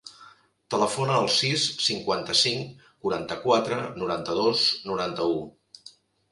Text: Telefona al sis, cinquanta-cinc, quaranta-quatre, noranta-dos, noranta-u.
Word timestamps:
Telefona 0.75 1.17
al 1.23 1.29
sis, 1.33 1.65
cinquanta-cinc, 1.89 2.73
quaranta-quatre, 3.05 3.79
noranta-dos, 4.03 4.67
noranta-u. 4.91 5.41